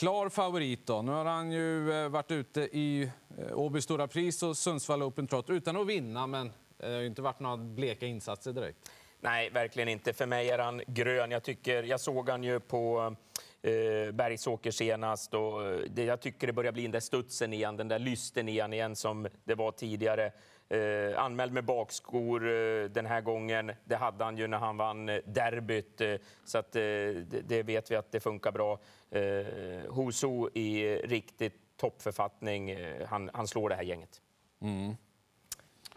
Klar 0.00 0.28
favorit 0.28 0.86
då. 0.86 1.02
Nu 1.02 1.12
har 1.12 1.24
han 1.24 1.52
ju 1.52 1.92
eh, 1.92 2.08
varit 2.08 2.30
ute 2.30 2.60
i 2.60 3.10
eh, 3.38 3.58
Åby 3.58 3.80
Stora 3.80 4.08
Pris 4.08 4.42
och 4.42 4.56
Sundsvall 4.56 5.02
Open 5.02 5.26
Trot 5.26 5.50
utan 5.50 5.76
att 5.76 5.86
vinna, 5.86 6.26
men 6.26 6.46
eh, 6.46 6.52
det 6.78 6.92
har 6.92 7.00
ju 7.00 7.06
inte 7.06 7.22
varit 7.22 7.40
några 7.40 7.56
bleka 7.56 8.06
insatser 8.06 8.52
direkt. 8.52 8.90
Nej, 9.20 9.50
verkligen 9.50 9.88
inte. 9.88 10.12
För 10.12 10.26
mig 10.26 10.50
är 10.50 10.58
han 10.58 10.82
grön. 10.86 11.30
Jag, 11.30 11.42
tycker, 11.42 11.82
jag 11.82 12.00
såg 12.00 12.28
han 12.28 12.44
ju 12.44 12.60
på 12.60 13.14
eh, 13.62 14.12
Bergsåker 14.12 14.70
senast 14.70 15.34
och 15.34 15.66
eh, 15.66 15.78
det, 15.90 16.04
jag 16.04 16.20
tycker 16.20 16.46
det 16.46 16.52
börjar 16.52 16.72
bli 16.72 16.82
den 16.82 16.90
där 16.90 17.00
studsen 17.00 17.52
igen, 17.52 17.76
den 17.76 17.88
där 17.88 17.98
lysten 17.98 18.48
igen, 18.48 18.72
igen 18.72 18.96
som 18.96 19.28
det 19.44 19.54
var 19.54 19.72
tidigare. 19.72 20.32
Eh, 20.68 21.22
anmäld 21.22 21.52
med 21.52 21.64
bakskor 21.64 22.48
eh, 22.48 22.84
den 22.84 23.06
här 23.06 23.20
gången. 23.20 23.72
Det 23.84 23.96
hade 23.96 24.24
han 24.24 24.36
ju 24.36 24.46
när 24.46 24.58
han 24.58 24.76
vann 24.76 25.08
eh, 25.08 25.20
derbyt. 25.24 26.00
Eh, 26.00 26.14
så 26.44 26.58
att, 26.58 26.76
eh, 26.76 26.80
det, 26.80 27.42
det 27.48 27.62
vet 27.62 27.90
vi 27.90 27.96
att 27.96 28.12
det 28.12 28.20
funkar 28.20 28.52
bra. 28.52 28.78
Eh, 29.10 29.92
Hoso 29.92 30.48
i 30.54 30.96
riktigt 30.96 31.54
toppförfattning. 31.76 32.70
Eh, 32.70 33.06
han, 33.08 33.30
han 33.32 33.46
slår 33.46 33.68
det 33.68 33.74
här 33.74 33.82
gänget. 33.82 34.20
Mm. 34.62 34.96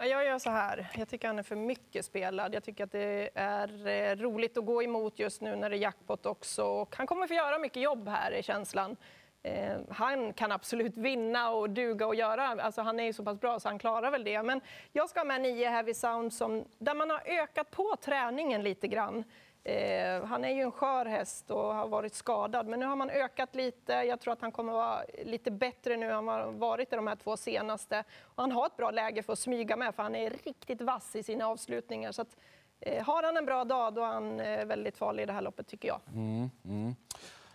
Jag 0.06 0.26
gör 0.26 0.40
så 0.40 0.50
här. 0.50 0.88
Jag 0.98 1.08
tycker 1.08 1.28
han 1.28 1.40
är 1.40 1.44
för 1.44 1.56
mycket 1.56 2.06
spelad. 2.06 2.54
Jag 2.54 2.64
tycker 2.64 2.84
att 2.84 2.92
det 2.92 3.30
är 3.36 3.88
eh, 3.88 4.16
roligt 4.16 4.58
att 4.58 4.66
gå 4.66 4.84
emot 4.84 5.20
just 5.20 5.42
nu 5.42 5.56
när 5.56 5.70
det 5.70 5.76
är 5.76 5.80
jackpot 5.80 6.26
också. 6.26 6.66
Och 6.66 6.96
han 6.96 7.08
kommer 7.08 7.28
få 7.28 7.34
göra 7.34 7.60
mycket 7.60 7.84
jobb 7.84 8.08
här, 8.08 8.32
är 8.32 8.42
känslan. 8.42 8.96
Eh, 9.44 9.78
han 9.90 10.34
kan 10.34 10.52
absolut 10.52 10.98
vinna 10.98 11.52
och 11.52 11.70
duga 11.70 12.08
och 12.08 12.16
göra. 12.16 12.48
Alltså, 12.48 12.82
han 12.82 13.00
är 13.00 13.04
ju 13.04 13.14
så 13.14 13.24
pass 13.24 13.40
bra 13.40 13.60
så 13.60 13.70
han 13.70 13.80
klarar 13.80 14.12
väl 14.12 14.24
det. 14.24 14.44
Men 14.44 14.62
jag 14.92 15.10
ska 15.10 15.20
ha 15.20 15.26
med 15.26 15.42
nio 15.42 15.70
Heavy 15.70 15.94
Sound 15.94 16.34
som, 16.34 16.66
där 16.78 16.94
man 16.94 17.10
har 17.10 17.22
ökat 17.26 17.72
på 17.72 17.96
träningen 18.02 18.64
lite 18.64 18.88
grann. 18.88 19.24
Eh, 19.66 20.26
han 20.26 20.46
är 20.46 20.50
ju 20.50 20.62
en 20.62 20.72
skör 20.72 21.06
häst 21.06 21.52
och 21.52 21.76
har 21.76 21.88
varit 21.88 22.14
skadad, 22.14 22.68
men 22.68 22.80
nu 22.80 22.86
har 22.86 22.96
man 22.96 23.10
ökat 23.10 23.56
lite. 23.56 23.94
Jag 23.94 24.20
tror 24.20 24.34
att 24.34 24.42
han 24.42 24.52
kommer 24.52 24.74
vara 24.74 25.04
lite 25.26 25.52
bättre 25.52 25.98
nu 25.98 26.06
än 26.06 26.14
han 26.14 26.28
har 26.28 26.52
varit 26.52 26.94
i 26.94 26.96
de 26.96 27.08
här 27.08 27.16
två 27.16 27.38
senaste. 27.38 28.04
Och 28.22 28.44
han 28.44 28.52
har 28.52 28.66
ett 28.66 28.78
bra 28.78 28.92
läge 28.92 29.24
för 29.24 29.34
att 29.34 29.40
smyga 29.40 29.76
med, 29.76 29.96
för 29.96 30.04
han 30.04 30.16
är 30.16 30.30
riktigt 30.30 30.82
vass 30.82 31.16
i 31.16 31.24
sina 31.24 31.48
avslutningar. 31.48 32.12
Så 32.12 32.22
att, 32.22 32.38
eh, 32.80 33.06
har 33.06 33.24
han 33.24 33.38
en 33.38 33.46
bra 33.46 33.64
dag, 33.64 33.94
då 33.94 34.02
är 34.02 34.06
han 34.06 34.40
eh, 34.40 34.66
väldigt 34.66 34.98
farlig 34.98 35.24
i 35.24 35.26
det 35.26 35.34
här 35.34 35.42
loppet, 35.42 35.68
tycker 35.68 35.88
jag. 35.88 36.00
Mm, 36.14 36.50
mm. 36.66 36.96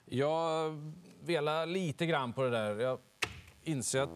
Jag 0.04 0.70
velar 1.22 1.66
lite 1.66 2.06
grann 2.06 2.32
på 2.32 2.42
det 2.42 2.50
där. 2.50 2.80
Jag 2.80 2.98
inser 3.62 4.02
att... 4.02 4.10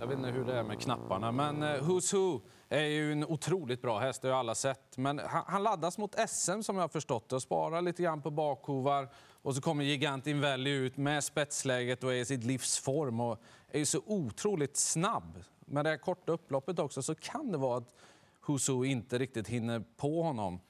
Jag 0.00 0.06
vet 0.06 0.18
inte 0.18 0.30
hur 0.30 0.44
det 0.44 0.54
är 0.54 0.62
med 0.62 0.80
knapparna, 0.80 1.32
men 1.32 1.62
eh, 1.62 1.66
Who's 1.68 2.14
Who 2.16 2.40
är 2.78 2.86
ju 2.86 3.12
en 3.12 3.24
otroligt 3.24 3.82
bra 3.82 3.98
häst, 3.98 4.22
det 4.22 4.28
har 4.28 4.34
alla 4.34 4.54
sett. 4.54 4.96
Men 4.96 5.18
han, 5.18 5.62
laddas 5.62 5.98
mot 5.98 6.14
SM 6.28 6.60
som 6.62 6.76
jag 6.76 6.82
har 6.82 6.88
förstått 6.88 7.28
det 7.28 7.36
och 7.36 7.42
sparar 7.42 7.82
lite 7.82 8.02
grann 8.02 8.22
på 8.22 8.30
bakhovar. 8.30 9.08
Och 9.42 9.54
så 9.54 9.60
kommer 9.60 9.84
Gigant 9.84 10.26
Invelli 10.26 10.70
ut 10.70 10.96
med 10.96 11.24
spetsläget 11.24 12.04
och 12.04 12.12
är 12.12 12.16
i 12.16 12.24
sitt 12.24 12.44
livsform 12.44 13.20
och 13.20 13.40
är 13.70 13.78
ju 13.78 13.86
så 13.86 14.00
otroligt 14.06 14.76
snabb. 14.76 15.44
Med 15.60 15.84
det 15.84 15.90
här 15.90 15.96
korta 15.96 16.32
upploppet 16.32 16.78
också 16.78 17.02
så 17.02 17.14
kan 17.14 17.52
det 17.52 17.58
vara 17.58 17.78
att 17.78 17.94
Who's 18.46 18.84
inte 18.84 19.18
riktigt 19.18 19.48
hinner 19.48 19.82
på 19.96 20.22
honom. 20.22 20.60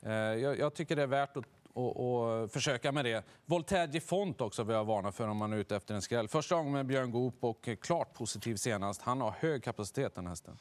Eh, 0.00 0.12
jag, 0.12 0.74
tycker 0.74 0.96
det 0.96 1.02
är 1.02 1.06
värt 1.06 1.36
att 1.36 1.44
och, 1.74 1.96
och 1.96 2.50
försöka 2.50 2.92
med 2.92 3.04
det. 3.04 3.24
Voltaire 3.44 4.00
Font 4.00 4.40
också 4.40 4.62
vill 4.62 4.76
jag 4.76 4.84
varna 4.84 5.12
för 5.12 5.28
om 5.28 5.36
man 5.36 5.52
är 5.52 5.56
ute 5.56 5.76
efter 5.76 5.94
en 5.94 6.02
skräll. 6.02 6.28
Första 6.28 6.56
gången 6.56 6.72
med 6.72 6.86
Björn 6.86 7.10
Goop 7.10 7.44
och 7.44 7.68
klart 7.80 8.14
positiv 8.14 8.56
senast. 8.56 9.02
Han 9.02 9.20
har 9.20 9.30
hög 9.30 9.64
kapacitet 9.64 10.14
den 10.14 10.26
hästen. 10.26 10.58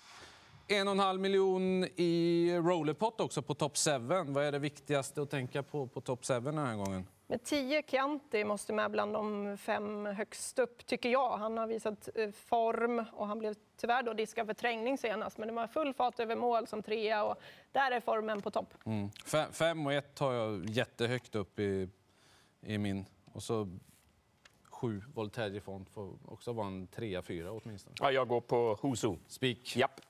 En 0.71 0.87
och 0.87 0.91
en 0.91 0.99
halv 0.99 1.21
miljon 1.21 1.83
i 1.83 2.53
rollerpot 2.63 3.21
också 3.21 3.41
på 3.41 3.53
top 3.53 3.77
7. 3.77 3.91
Vad 4.27 4.43
är 4.43 4.51
det 4.51 4.59
viktigaste 4.59 5.21
att 5.21 5.29
tänka 5.29 5.63
på 5.63 5.87
på 5.87 6.01
top 6.01 6.25
7 6.25 6.39
den 6.39 6.57
här 6.57 6.75
gången? 6.75 7.07
Med 7.27 7.43
10 7.43 7.83
Chianti 7.87 8.43
måste 8.43 8.73
med 8.73 8.91
bland 8.91 9.13
de 9.13 9.57
fem 9.57 10.05
högst 10.05 10.59
upp, 10.59 10.85
tycker 10.85 11.09
jag. 11.09 11.37
Han 11.37 11.57
har 11.57 11.67
visat 11.67 12.09
eh, 12.15 12.31
form 12.31 13.05
och 13.13 13.27
han 13.27 13.39
blev 13.39 13.55
tyvärr 13.77 14.03
då 14.03 14.13
diskad 14.13 14.47
för 14.47 14.53
trängning 14.53 14.97
senast. 14.97 15.37
Men 15.37 15.47
det 15.47 15.53
var 15.53 15.67
full 15.67 15.93
fart 15.93 16.19
över 16.19 16.35
mål 16.35 16.67
som 16.67 16.83
trea 16.83 17.23
och 17.23 17.35
där 17.71 17.91
är 17.91 17.99
formen 17.99 18.41
på 18.41 18.51
topp. 18.51 18.73
Mm. 18.85 19.09
Fem, 19.25 19.51
fem 19.51 19.85
och 19.85 19.93
ett 19.93 20.19
har 20.19 20.33
jag 20.33 20.65
jättehögt 20.65 21.35
upp 21.35 21.59
i, 21.59 21.89
i 22.61 22.77
min. 22.77 23.05
Och 23.33 23.43
så 23.43 23.77
sju 24.63 25.03
Voltaire 25.13 25.61
Font 25.61 25.89
får 25.89 26.13
också 26.25 26.53
vara 26.53 26.67
en 26.67 26.87
trea, 26.87 27.21
fyra 27.21 27.51
åtminstone. 27.51 27.95
Ja, 27.99 28.11
jag 28.11 28.27
går 28.27 28.41
på 28.41 28.79
Husu. 28.81 29.15
Spik. 29.27 29.75
Japp. 29.77 30.01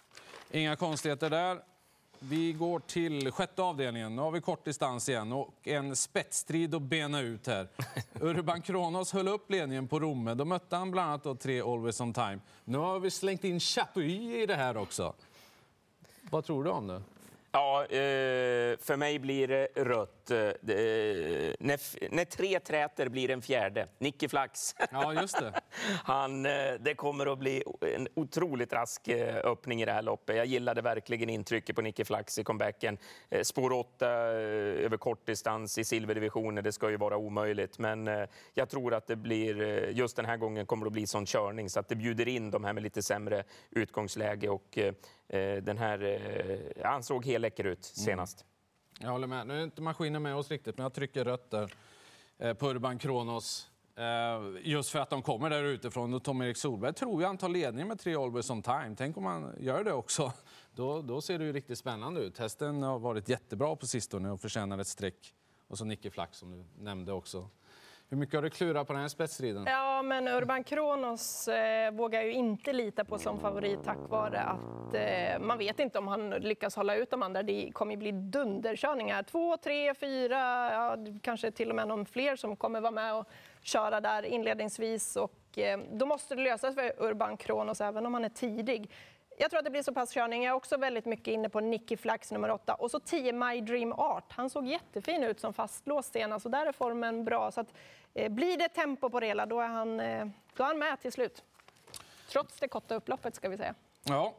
Inga 0.53 0.75
konstigheter 0.75 1.29
där. 1.29 1.61
Vi 2.19 2.53
går 2.53 2.79
till 2.79 3.31
sjätte 3.31 3.61
avdelningen. 3.61 4.15
Nu 4.15 4.21
har 4.21 4.31
vi 4.31 4.41
kort 4.41 4.65
distans 4.65 5.09
igen 5.09 5.31
och 5.31 5.67
en 5.67 5.95
spetsstrid 5.95 6.75
att 6.75 6.81
bena 6.81 7.21
ut 7.21 7.47
här. 7.47 7.67
Urban 8.21 8.61
Kronos 8.61 9.13
höll 9.13 9.27
upp 9.27 9.51
ledningen 9.51 9.87
på 9.87 9.99
Romme. 9.99 10.33
Då 10.33 10.45
mötte 10.45 10.75
han 10.75 10.91
bland 10.91 11.09
annat 11.09 11.23
då 11.23 11.35
tre 11.35 11.61
Always 11.61 12.01
On 12.01 12.13
Time. 12.13 12.39
Nu 12.63 12.77
har 12.77 12.99
vi 12.99 13.11
slängt 13.11 13.43
in 13.43 13.59
Chapuis 13.59 14.35
i 14.35 14.45
det 14.45 14.55
här 14.55 14.77
också. 14.77 15.13
Vad 16.29 16.45
tror 16.45 16.63
du 16.63 16.69
om 16.69 16.87
det? 16.87 17.01
Ja, 17.53 17.85
eh, 17.85 18.77
för 18.77 18.95
mig 18.95 19.19
blir 19.19 19.47
det 19.47 19.67
rött. 19.75 20.31
Eh, 20.31 20.49
det, 20.61 21.55
när, 21.59 21.79
när 22.15 22.25
tre 22.25 22.59
träter 22.59 23.09
blir 23.09 23.29
en 23.29 23.41
fjärde. 23.41 23.87
Nicky 23.99 24.27
Flax. 24.27 24.75
Ja, 24.91 25.13
just 25.13 25.39
det. 25.39 25.53
Han, 26.03 26.45
eh, 26.45 26.73
det 26.79 26.95
kommer 26.95 27.33
att 27.33 27.39
bli 27.39 27.63
en 27.95 28.07
otroligt 28.13 28.73
rask 28.73 29.07
eh, 29.07 29.35
öppning 29.35 29.81
i 29.81 29.85
det 29.85 29.91
här 29.91 30.01
loppet. 30.01 30.35
Jag 30.35 30.45
gillade 30.45 30.81
verkligen 30.81 31.29
intrycket 31.29 31.75
på 31.75 31.81
Nicky 31.81 32.03
Flax 32.05 32.39
i 32.39 32.43
comebacken. 32.43 32.97
Eh, 33.29 33.41
spår 33.41 33.73
8 33.73 34.07
över 34.07 34.97
kortdistans 34.97 35.77
i 35.77 35.83
silverdivisioner, 35.83 36.61
det 36.61 36.71
ska 36.71 36.89
ju 36.89 36.97
vara 36.97 37.17
omöjligt. 37.17 37.79
Men 37.79 38.09
jag 38.53 38.69
tror 38.69 38.93
att 38.93 39.07
det 39.07 39.15
blir, 39.15 39.87
just 39.89 40.15
den 40.15 40.25
här 40.25 40.37
gången 40.37 40.65
kommer 40.65 40.85
det 40.85 40.87
att 40.87 40.93
bli 40.93 41.07
sån 41.07 41.25
körning 41.25 41.69
så 41.69 41.79
att 41.79 41.89
det 41.89 41.95
bjuder 41.95 42.27
in 42.27 42.51
de 42.51 42.63
här 42.63 42.73
med 42.73 42.83
lite 42.83 43.03
sämre 43.03 43.43
utgångsläge. 43.71 44.49
Och 44.49 44.77
den 45.63 45.77
här, 45.77 46.83
han 46.83 47.03
såg 47.03 47.25
helt 47.25 47.41
läcker 47.41 47.63
ut 47.63 47.83
senast. 47.83 48.45
Jag 48.99 49.09
håller 49.09 49.27
med. 49.27 49.47
Nu 49.47 49.59
är 49.59 49.63
inte 49.63 49.81
maskinen 49.81 50.21
med 50.21 50.35
oss 50.35 50.51
riktigt, 50.51 50.77
men 50.77 50.83
jag 50.83 50.93
trycker 50.93 51.25
rött 51.25 51.51
där 51.51 51.73
på 52.53 52.69
Urban 52.69 52.99
Kronos. 52.99 53.71
Just 54.61 54.89
för 54.89 54.99
att 54.99 55.09
de 55.09 55.21
kommer 55.21 55.49
där 55.49 55.63
utifrån. 55.63 56.13
Och 56.13 56.23
Tom-Erik 56.23 56.57
Solberg 56.57 56.93
tror 56.93 57.21
jag 57.21 57.29
han 57.29 57.37
tar 57.37 57.49
ledningen 57.49 57.87
med 57.87 57.99
tre 57.99 58.15
Always 58.15 58.49
On 58.49 58.61
Time. 58.61 58.95
Tänk 58.97 59.17
om 59.17 59.25
han 59.25 59.55
gör 59.59 59.83
det 59.83 59.93
också. 59.93 60.33
Då, 60.75 61.01
då 61.01 61.21
ser 61.21 61.39
det 61.39 61.45
ju 61.45 61.53
riktigt 61.53 61.77
spännande 61.77 62.21
ut. 62.21 62.37
Hästen 62.37 62.83
har 62.83 62.99
varit 62.99 63.29
jättebra 63.29 63.75
på 63.75 63.87
sistone 63.87 64.31
och 64.31 64.41
förtjänar 64.41 64.77
ett 64.77 64.87
streck. 64.87 65.33
Och 65.67 65.77
så 65.77 65.85
Nicke 65.85 66.11
Flack 66.11 66.35
som 66.35 66.51
du 66.51 66.83
nämnde 66.83 67.13
också. 67.13 67.49
Hur 68.11 68.17
mycket 68.17 68.35
har 68.35 68.41
du 68.41 68.49
klurat 68.49 68.87
på 68.87 68.93
den 68.93 69.01
här 69.01 69.09
spetsstriden? 69.09 69.63
Ja, 69.67 70.01
men 70.01 70.27
Urban 70.27 70.63
Kronos 70.63 71.47
eh, 71.47 71.91
vågar 71.91 72.21
ju 72.21 72.31
inte 72.31 72.73
lita 72.73 73.05
på 73.05 73.17
som 73.17 73.39
favorit 73.39 73.83
tack 73.83 73.97
vare 74.09 74.39
att 74.39 74.93
eh, 74.93 75.39
man 75.39 75.57
vet 75.57 75.79
inte 75.79 75.99
om 75.99 76.07
han 76.07 76.29
lyckas 76.29 76.75
hålla 76.75 76.95
ut 76.95 77.09
de 77.09 77.23
andra. 77.23 77.43
Det 77.43 77.71
kommer 77.73 77.91
ju 77.91 77.97
bli 77.97 78.11
dunderkörningar. 78.11 79.23
Två, 79.23 79.57
tre, 79.57 79.93
fyra, 79.93 80.37
ja, 80.73 80.97
kanske 81.21 81.51
till 81.51 81.69
och 81.69 81.75
med 81.75 81.87
någon 81.87 82.05
fler 82.05 82.35
som 82.35 82.55
kommer 82.55 82.81
vara 82.81 82.91
med 82.91 83.15
och 83.15 83.27
köra 83.61 84.01
där 84.01 84.23
inledningsvis. 84.23 85.15
Och, 85.15 85.57
eh, 85.57 85.79
då 85.91 86.05
måste 86.05 86.35
det 86.35 86.41
lösas 86.41 86.75
för 86.75 86.93
Urban 86.97 87.37
Kronos 87.37 87.81
även 87.81 88.05
om 88.05 88.13
han 88.13 88.25
är 88.25 88.29
tidig. 88.29 88.91
Jag 89.37 89.49
tror 89.49 89.57
att 89.57 89.65
det 89.65 89.71
blir 89.71 89.83
så 89.83 89.93
pass 89.93 90.13
körning. 90.13 90.43
Jag 90.43 90.51
är 90.51 90.55
också 90.55 90.77
väldigt 90.77 91.05
mycket 91.05 91.27
inne 91.27 91.49
på 91.49 91.59
Nicky 91.59 91.97
Flax 91.97 92.31
nummer 92.31 92.51
åtta. 92.51 92.73
Och 92.73 92.91
så 92.91 92.99
10 92.99 93.33
My 93.33 93.61
Dream 93.61 93.93
Art. 93.93 94.31
Han 94.31 94.49
såg 94.49 94.67
jättefin 94.67 95.23
ut 95.23 95.39
som 95.39 95.53
fastlåst 95.53 96.13
senast, 96.13 96.43
så 96.43 96.49
där 96.49 96.65
är 96.65 96.71
formen 96.71 97.25
bra. 97.25 97.51
Så 97.51 97.61
att, 97.61 97.73
Eh, 98.13 98.31
blir 98.31 98.57
det 98.57 98.69
tempo 98.69 99.09
på 99.09 99.19
det 99.19 99.25
hela, 99.25 99.45
då 99.45 99.59
är, 99.59 99.67
han, 99.67 99.99
eh, 99.99 100.27
då 100.55 100.63
är 100.63 100.67
han 100.67 100.79
med 100.79 101.01
till 101.01 101.11
slut. 101.11 101.43
Trots 102.29 102.59
det 102.59 102.67
korta 102.67 102.95
upploppet, 102.95 103.35
ska 103.35 103.49
vi 103.49 103.57
säga. 103.57 103.75
Ja, 104.03 104.33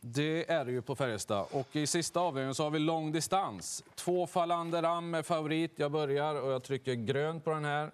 det 0.00 0.50
är 0.50 0.64
det 0.64 0.72
ju 0.72 0.82
på 0.82 0.96
Färjestad. 0.96 1.46
Och 1.50 1.76
i 1.76 1.86
sista 1.86 2.20
avdelningen 2.20 2.54
så 2.54 2.62
har 2.62 2.70
vi 2.70 2.78
lång 2.78 3.12
distans. 3.12 3.84
Två 3.94 4.26
Falander 4.26 4.82
Am 4.82 5.14
är 5.14 5.22
favorit. 5.22 5.72
Jag 5.76 5.92
börjar 5.92 6.42
och 6.42 6.52
jag 6.52 6.62
trycker 6.62 6.94
grönt 6.94 7.44
på 7.44 7.50
den 7.50 7.64
här. 7.64 7.90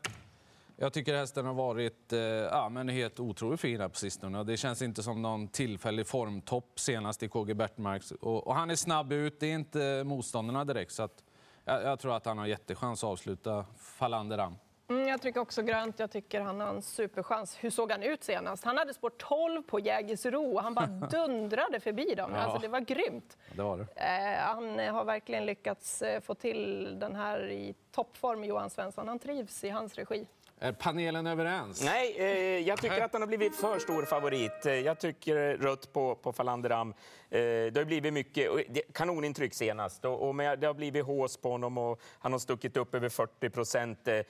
Jag 0.77 0.93
tycker 0.93 1.15
hästen 1.17 1.47
har 1.47 1.55
varit 1.55 2.13
eh, 2.13 2.21
ja, 2.21 2.69
men 2.69 2.89
helt 2.89 3.21
otroligt 3.21 3.61
fin 3.61 3.81
här 3.81 3.89
på 3.89 3.97
sistone. 3.97 4.45
Det 4.45 4.57
känns 4.57 4.83
inte 4.83 5.03
som 5.03 5.23
någon 5.23 5.49
tillfällig 5.49 6.07
formtopp 6.07 6.81
senast 6.81 7.23
i 7.23 7.29
KG 7.29 7.55
Bertmarks. 7.55 8.11
Och, 8.11 8.47
och, 8.47 8.55
han 8.55 8.71
är 8.71 8.77
snabb 8.77 9.13
ut, 9.13 9.41
det 9.41 9.47
är 9.47 9.55
inte 9.55 10.03
motståndarna 10.05 10.65
direkt. 10.65 10.93
Så 10.93 11.03
att, 11.03 11.25
jag, 11.65 11.83
jag 11.83 11.99
tror 11.99 12.17
att 12.17 12.27
han 12.27 12.39
har 12.39 12.47
jättechans 12.47 13.05
att 13.05 13.11
avsluta 13.11 13.65
Falander 13.79 14.39
Am. 14.39 14.55
Mm, 14.89 15.09
jag 15.09 15.23
trycker 15.23 15.41
också 15.41 15.63
grönt. 15.63 15.99
Jag 15.99 16.11
tycker 16.11 16.41
han 16.41 16.61
har 16.61 16.69
en 16.69 16.83
superchans. 16.83 17.57
Hur 17.61 17.71
såg 17.71 17.91
han 17.93 18.03
ut 18.03 18.25
senast? 18.25 18.65
Han 18.65 18.79
hade 18.79 18.95
spår 18.95 19.11
12 19.11 19.63
på 19.63 19.81
Jägersro. 19.81 20.59
Han 20.59 20.75
bara 20.75 20.87
dundrade 21.11 21.81
förbi 21.81 22.15
dem. 22.15 22.31
Ja. 22.35 22.39
Alltså, 22.39 22.59
det 22.59 22.69
var 22.69 22.81
grymt. 22.81 23.37
Det 23.57 23.63
var 23.63 23.77
det. 23.79 23.87
Eh, 23.97 24.39
han 24.55 24.79
har 24.95 25.05
verkligen 25.05 25.47
lyckats 25.47 26.03
eh, 26.03 26.21
få 26.21 26.35
till 26.35 26.97
den 26.99 27.17
här 27.17 27.51
i 27.51 27.75
toppform, 27.93 28.45
Johan 28.45 28.71
Svensson. 28.71 29.09
Han 29.09 29.19
trivs 29.19 29.65
i 29.65 29.69
hans 29.69 29.95
regi. 29.95 30.27
Är 30.61 30.73
panelen 30.73 31.27
överens? 31.27 31.85
Nej, 31.85 32.15
eh, 32.19 32.69
jag 32.69 32.81
tycker 32.81 33.01
att 33.01 33.13
han 33.13 33.23
har 33.23 33.27
blivit 33.27 33.57
för 33.57 33.79
stor 33.79 34.05
favorit. 34.05 34.67
Eh, 34.67 34.73
jag 34.73 35.01
tycker 35.01 35.57
rött 35.57 35.93
på, 35.93 36.15
på 36.15 36.33
Falanderam. 36.33 36.91
Eh, 36.91 37.41
det 37.41 37.77
har 37.77 37.85
blivit 37.85 38.13
mycket 38.13 38.51
kanonintryck 38.95 39.55
senast 39.55 40.05
och, 40.05 40.29
och 40.29 40.37
det 40.37 40.67
har 40.67 40.75
blivit 40.75 41.05
hås 41.05 41.37
på 41.37 41.51
honom 41.51 41.79
och 41.79 42.01
han 42.19 42.33
har 42.33 42.39
stuckit 42.39 42.77
upp 42.77 42.95
över 42.95 43.09
40 43.09 43.51
procent. 43.51 44.09
Eh, 44.09 44.23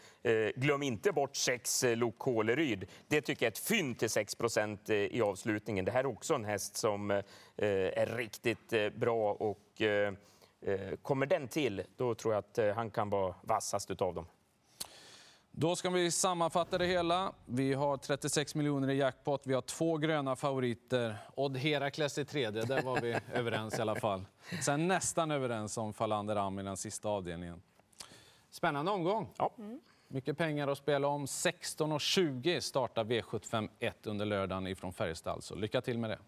glöm 0.56 0.82
inte 0.82 1.12
bort 1.12 1.36
sex 1.36 1.84
eh, 1.84 1.96
Lok 1.96 2.18
Kåleryd. 2.18 2.86
Det 3.08 3.20
tycker 3.20 3.46
jag 3.46 3.50
är 3.50 3.52
ett 3.52 3.58
fynd 3.58 3.98
till 3.98 4.10
6 4.10 4.34
procent 4.34 4.90
eh, 4.90 4.96
i 4.96 5.22
avslutningen. 5.22 5.84
Det 5.84 5.92
här 5.92 6.00
är 6.00 6.06
också 6.06 6.34
en 6.34 6.44
häst 6.44 6.76
som 6.76 7.10
eh, 7.10 7.24
är 7.56 8.16
riktigt 8.16 8.72
eh, 8.72 8.88
bra 8.88 9.32
och 9.32 9.82
eh, 9.82 10.12
kommer 11.02 11.26
den 11.26 11.48
till, 11.48 11.82
då 11.96 12.14
tror 12.14 12.34
jag 12.34 12.38
att 12.38 12.76
han 12.76 12.90
kan 12.90 13.10
vara 13.10 13.34
vassast 13.42 13.90
utav 13.90 14.14
dem. 14.14 14.26
Då 15.60 15.76
ska 15.76 15.90
vi 15.90 16.10
sammanfatta 16.10 16.78
det 16.78 16.86
hela. 16.86 17.32
Vi 17.46 17.74
har 17.74 17.96
36 17.96 18.54
miljoner 18.54 18.90
i 18.90 18.96
jackpot. 18.96 19.42
Vi 19.44 19.54
har 19.54 19.62
två 19.62 19.96
gröna 19.96 20.36
favoriter. 20.36 21.16
Odd 21.34 21.56
Herakles 21.56 22.18
i 22.18 22.24
tredje, 22.24 22.62
där 22.62 22.82
var 22.82 23.00
vi 23.00 23.20
överens 23.34 23.78
i 23.78 23.82
alla 23.82 23.94
fall. 23.94 24.24
Sen 24.62 24.88
nästan 24.88 25.30
överens 25.30 25.78
om 25.78 25.92
Falander 25.92 26.36
Am 26.36 26.58
i 26.58 26.62
den 26.62 26.76
sista 26.76 27.08
avdelningen. 27.08 27.62
Spännande 28.50 28.90
omgång. 28.90 29.28
Ja. 29.38 29.50
Mycket 30.08 30.38
pengar 30.38 30.68
att 30.68 30.78
spela 30.78 31.08
om. 31.08 31.26
16.20 31.26 32.60
startar 32.60 33.04
V75 33.04 33.68
1 33.78 34.06
under 34.06 34.26
lördagen 34.26 34.66
ifrån 34.66 34.92
Färjestad. 34.92 35.44
Så 35.44 35.54
lycka 35.54 35.80
till 35.80 35.98
med 35.98 36.10
det. 36.10 36.18